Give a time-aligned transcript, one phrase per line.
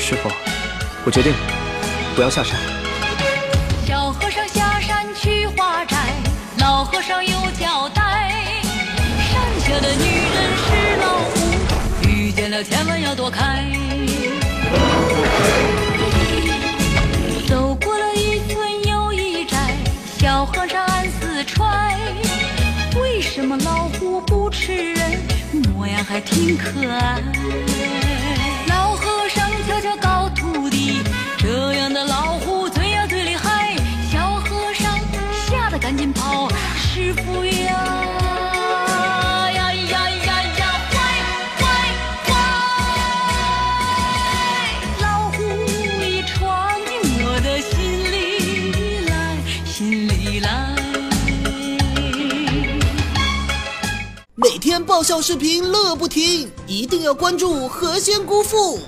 [0.00, 0.30] 师傅，
[1.04, 1.38] 我决定了
[2.16, 2.58] 不要下山。
[3.86, 5.96] 小和尚下山去化斋，
[6.58, 7.30] 老和尚有
[7.60, 8.32] 交代，
[9.30, 10.04] 山下的女
[10.34, 13.64] 人是老虎，遇见了千万要躲开。
[17.46, 19.76] 走过了一村又一寨，
[20.18, 21.96] 小和尚暗自揣，
[23.00, 25.20] 为什么老虎不吃人，
[25.72, 27.22] 模样还挺可爱？
[54.36, 58.78] 每天爆笑视频乐不停，一定要关注何仙姑父。